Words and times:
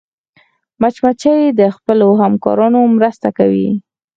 مچمچۍ 0.81 1.41
د 1.59 1.61
خپلو 1.75 2.07
همکارانو 2.21 2.79
مرسته 2.95 3.27
کوي 3.37 3.69